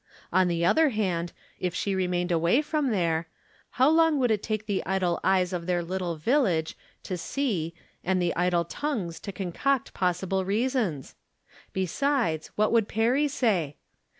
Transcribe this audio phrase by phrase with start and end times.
[0.33, 3.27] On the other hand, if she remained away from there,
[3.77, 8.19] how long would it take the idle eyes of their little village to see, and
[8.19, 11.13] the idle tongues to concoct possible reasons?
[11.71, 13.77] Besides, what would Perry say